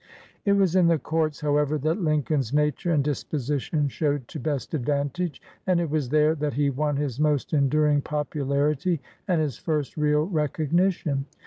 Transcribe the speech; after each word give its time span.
It 0.45 0.53
was 0.53 0.75
in 0.75 0.87
the 0.87 0.97
courts, 0.97 1.41
however, 1.41 1.77
that 1.77 2.01
Lincoln's 2.01 2.51
nature 2.51 2.91
and 2.91 3.03
disposition 3.03 3.87
showed 3.87 4.27
to 4.29 4.39
best 4.39 4.73
advantage, 4.73 5.39
and 5.67 5.79
it 5.79 5.91
was 5.91 6.09
there 6.09 6.33
that 6.33 6.53
he 6.55 6.71
won 6.71 6.97
his 6.97 7.19
most 7.19 7.53
enduring 7.53 8.01
popularity 8.01 8.99
and 9.27 9.39
his 9.39 9.59
first 9.59 9.97
real 9.97 10.23
recognition. 10.23 11.27